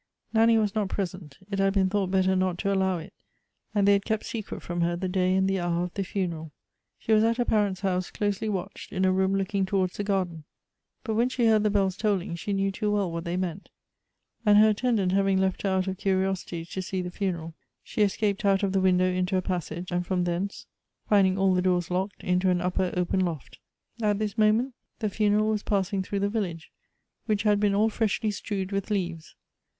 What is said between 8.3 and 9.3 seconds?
watched, in a